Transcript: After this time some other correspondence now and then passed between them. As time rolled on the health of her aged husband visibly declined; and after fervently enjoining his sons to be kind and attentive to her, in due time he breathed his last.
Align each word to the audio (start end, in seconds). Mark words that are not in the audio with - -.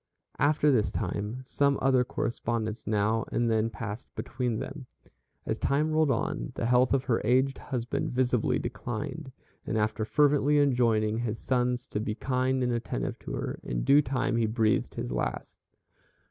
After 0.39 0.71
this 0.71 0.89
time 0.91 1.41
some 1.45 1.77
other 1.79 2.03
correspondence 2.03 2.87
now 2.87 3.23
and 3.31 3.51
then 3.51 3.69
passed 3.69 4.07
between 4.15 4.57
them. 4.57 4.87
As 5.45 5.59
time 5.59 5.91
rolled 5.91 6.09
on 6.09 6.53
the 6.55 6.65
health 6.65 6.91
of 6.95 7.03
her 7.03 7.21
aged 7.23 7.59
husband 7.59 8.09
visibly 8.11 8.57
declined; 8.57 9.31
and 9.63 9.77
after 9.77 10.03
fervently 10.03 10.57
enjoining 10.57 11.19
his 11.19 11.37
sons 11.37 11.85
to 11.85 11.99
be 11.99 12.15
kind 12.15 12.63
and 12.63 12.71
attentive 12.73 13.19
to 13.19 13.33
her, 13.33 13.59
in 13.61 13.83
due 13.83 14.01
time 14.01 14.37
he 14.37 14.47
breathed 14.47 14.95
his 14.95 15.11
last. 15.11 15.59